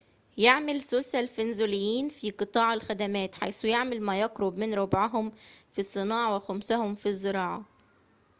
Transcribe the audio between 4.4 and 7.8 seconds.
من ربعهم في الصناعة وخمسهم في الزراعة